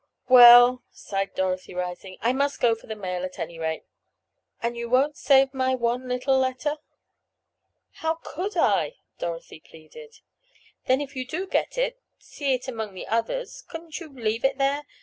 "Well," 0.29 0.81
sighed 0.91 1.35
Dorothy 1.35 1.75
rising, 1.75 2.17
"I 2.21 2.33
must 2.33 2.59
go 2.59 2.73
for 2.73 2.87
the 2.87 2.95
mail 2.95 3.23
at 3.23 3.37
any 3.37 3.59
rate." 3.59 3.83
"And 4.59 4.75
you 4.75 4.89
won't 4.89 5.15
save 5.15 5.53
my 5.53 5.75
one 5.75 6.07
little 6.07 6.39
letter?" 6.39 6.77
"How 7.91 8.15
could 8.23 8.57
I?" 8.57 8.95
Dorothy 9.19 9.59
pleaded. 9.59 10.21
"Then 10.87 11.01
if 11.01 11.15
you 11.15 11.23
do 11.23 11.45
get 11.45 11.77
it—see 11.77 12.55
it 12.55 12.67
among 12.67 12.95
the 12.95 13.05
others—couldn't 13.07 13.99
you 13.99 14.11
leave 14.11 14.43
it 14.43 14.57
there? 14.57 14.85